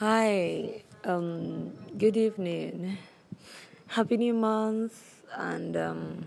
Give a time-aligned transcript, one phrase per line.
[0.00, 2.98] Hi, um, good evening.
[3.86, 6.26] Happy New Month and um,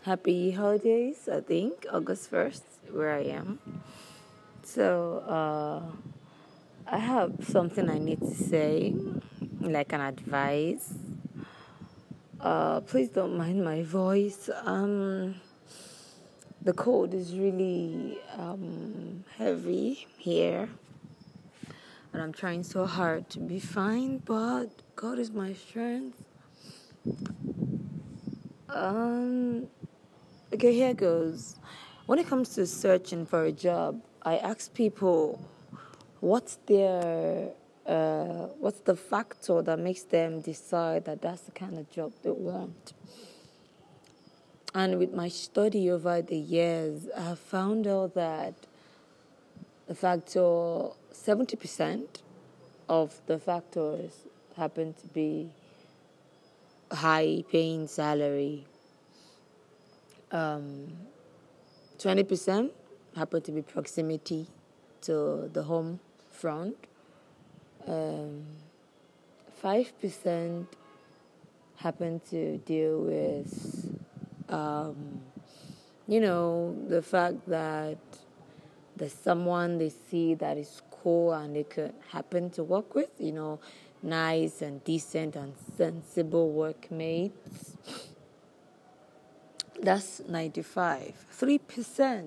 [0.00, 3.58] happy holidays, I think, August 1st, where I am.
[4.62, 5.82] So, uh,
[6.90, 8.94] I have something I need to say,
[9.60, 10.94] like an advice.
[12.40, 14.48] Uh, please don't mind my voice.
[14.64, 15.34] Um,
[16.62, 20.70] the cold is really um, heavy here
[22.12, 26.24] and I'm trying so hard to be fine, but God is my strength.
[28.68, 29.68] Um,
[30.52, 31.56] okay, here goes.
[32.06, 35.40] When it comes to searching for a job, I ask people
[36.20, 37.50] what's their
[37.86, 42.30] uh, what's the factor that makes them decide that that's the kind of job they
[42.30, 42.92] want.
[44.74, 48.67] And with my study over the years, I have found out that
[49.94, 52.06] factor 70%
[52.88, 55.50] of the factors happen to be
[56.90, 58.66] high paying salary.
[60.30, 60.92] Um,
[61.98, 62.70] 20%
[63.16, 64.46] happen to be proximity
[65.02, 66.00] to the home
[66.30, 66.76] front.
[67.86, 68.44] Um,
[69.62, 70.66] 5%
[71.76, 73.98] happen to deal with,
[74.48, 75.20] um,
[76.06, 77.98] you know, the fact that
[78.98, 83.32] there's someone they see that is cool and they could happen to work with, you
[83.32, 83.60] know,
[84.02, 87.76] nice and decent and sensible workmates.
[89.80, 91.14] That's 95.
[91.40, 92.24] 3%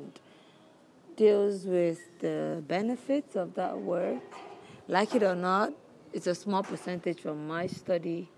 [1.17, 4.23] deals with the benefits of that work.
[4.87, 5.73] Like it or not,
[6.13, 8.29] it's a small percentage from my study.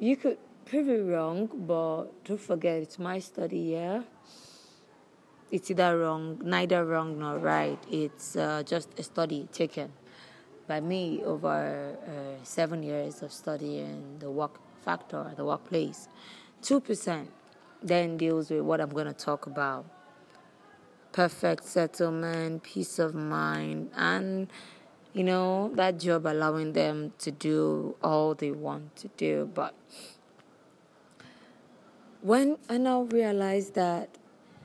[0.00, 4.02] You could prove it wrong, but don't forget it's my study, yeah?
[5.50, 7.78] It's either wrong, neither wrong nor right.
[7.90, 9.92] It's uh, just a study taken
[10.66, 16.08] by me over uh, seven years of studying the work factor, the workplace.
[16.62, 17.26] 2%
[17.82, 19.86] then deals with what I'm going to talk about
[21.12, 24.48] perfect settlement, peace of mind, and
[25.12, 29.50] you know, that job allowing them to do all they want to do.
[29.52, 29.74] But
[32.20, 34.10] when I now realize that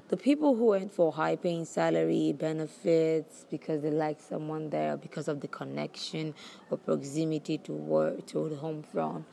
[0.09, 5.28] the people who went for high paying salary benefits because they like someone there because
[5.28, 6.34] of the connection
[6.69, 9.25] or proximity to work to the home front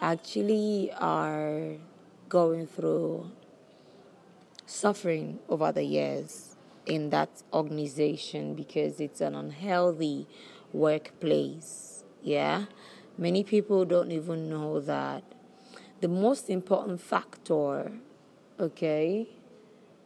[0.00, 1.74] actually are
[2.28, 3.30] going through
[4.66, 10.26] suffering over the years in that organization because it's an unhealthy
[10.72, 12.64] workplace yeah?
[13.18, 15.22] Many people don't even know that.
[16.00, 17.92] The most important factor
[18.58, 19.28] okay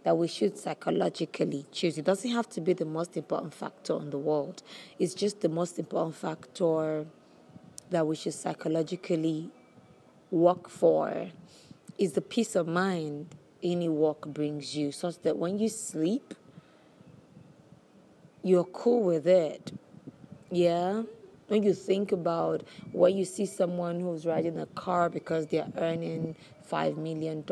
[0.04, 1.98] that we should psychologically choose.
[1.98, 4.62] It doesn't have to be the most important factor in the world,
[4.98, 7.06] it's just the most important factor
[7.90, 9.50] that we should psychologically
[10.30, 11.30] work for
[11.98, 16.34] is the peace of mind any work brings you, such that when you sleep,
[18.42, 19.72] you're cool with it.
[20.50, 21.02] Yeah?
[21.48, 26.36] When you think about when you see someone who's riding a car because they're earning
[26.70, 27.44] $5 million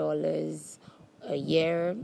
[1.22, 1.96] a year,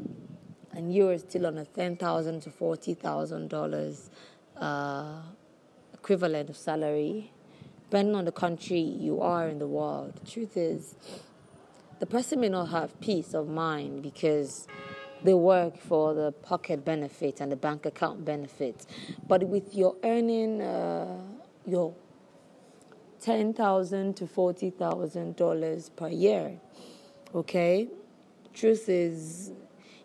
[0.75, 4.11] and you're still on a ten thousand to forty thousand dollars
[4.57, 5.21] uh,
[5.95, 7.33] equivalent of salary,
[7.85, 10.15] depending on the country you are in the world.
[10.17, 10.95] The truth is,
[12.01, 14.67] the person may not have peace of mind because
[15.23, 18.87] they work for the pocket benefit and the bank account benefit.
[19.29, 21.21] But with your earning uh,
[21.65, 21.95] your
[23.21, 26.59] ten thousand to forty thousand dollars per year,
[27.35, 27.89] okay.
[28.55, 29.51] Truth is,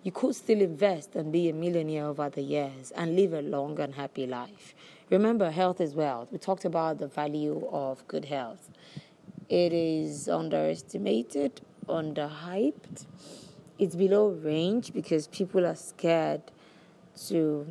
[0.07, 3.77] you could still invest and be a millionaire over the years and live a long
[3.77, 4.73] and happy life.
[5.09, 6.29] Remember, health is wealth.
[6.31, 8.69] We talked about the value of good health.
[9.49, 11.59] It is underestimated,
[11.89, 13.05] underhyped.
[13.79, 16.43] It's below range because people are scared
[17.27, 17.67] to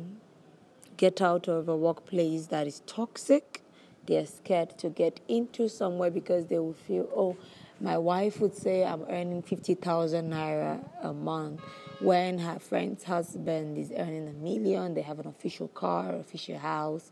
[0.95, 3.63] get out of a workplace that is toxic.
[4.05, 7.35] They're scared to get into somewhere because they will feel, oh,
[7.79, 11.61] my wife would say I'm earning 50,000 naira a month
[11.99, 17.11] when her friend's husband is earning a million, they have an official car, official house.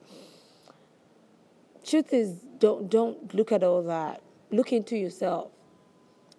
[1.83, 4.21] Truth is, don't don't look at all that.
[4.51, 5.51] Look into yourself.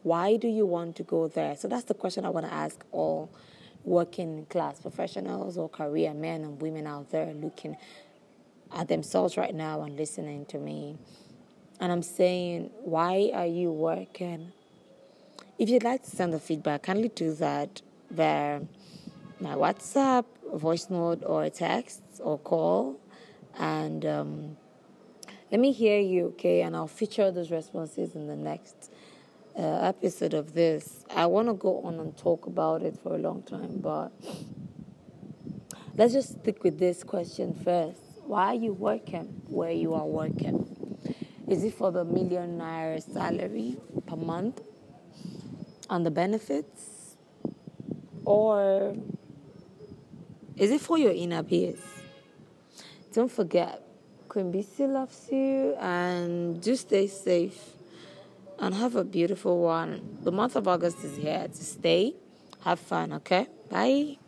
[0.02, 1.56] Why do you want to go there?
[1.56, 3.31] So that's the question I want to ask all
[3.84, 7.76] working class professionals or career men and women out there looking
[8.72, 10.96] at themselves right now and listening to me.
[11.81, 14.52] And I'm saying, why are you working?
[15.58, 18.61] If you'd like to send a feedback, kindly do that via
[19.40, 20.25] my WhatsApp,
[20.55, 22.99] voice note, or text or call.
[23.58, 24.56] And um,
[25.50, 26.62] Let me hear you, okay?
[26.62, 28.90] And I'll feature those responses in the next
[29.56, 31.05] uh, episode of this.
[31.14, 34.11] I want to go on and talk about it for a long time, but
[35.94, 38.00] let's just stick with this question first.
[38.25, 40.75] Why are you working where you are working?
[41.48, 43.76] Is it for the millionaire salary
[44.06, 44.60] per month
[45.88, 47.16] and the benefits?
[48.25, 48.96] Or
[50.56, 51.81] is it for your inner peace?
[53.12, 53.81] Don't forget,
[54.28, 57.76] Queen BC loves you and do stay safe
[58.58, 60.19] and have a beautiful one.
[60.22, 62.14] The month of August is here to stay.
[62.64, 63.46] Have fun, okay?
[63.70, 64.19] Bye.